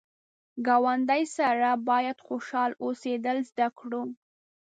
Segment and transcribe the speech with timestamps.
[0.65, 4.03] ګاونډي سره باید خوشحال اوسېدل زده کړو